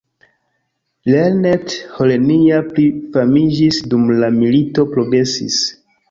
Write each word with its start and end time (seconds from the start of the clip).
Lernet-Holenia 1.09 2.61
pli 2.69 2.85
famiĝis 3.17 3.77
dum 3.91 4.07
la 4.23 4.31
milito 4.39 4.87
progresis. 4.95 5.59